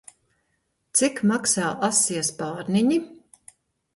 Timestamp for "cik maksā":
0.99-1.67